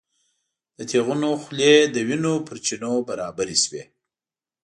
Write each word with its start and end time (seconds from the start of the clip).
د 0.77 0.79
تیغونو 0.89 1.29
خولې 1.41 1.75
د 1.93 1.95
وینو 2.07 2.33
پر 2.47 2.57
چینو 2.65 2.93
برابرې 3.07 3.57
شوې. 3.63 3.83